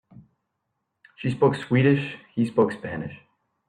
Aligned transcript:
She 1.17 1.29
spoke 1.29 1.53
Swedish, 1.53 2.15
he 2.33 2.47
spoke 2.47 2.71
Spanish. 2.71 3.15